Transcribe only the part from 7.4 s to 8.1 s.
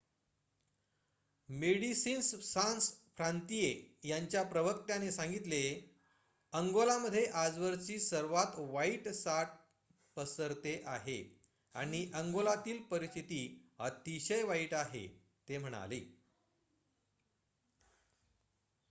आजवरची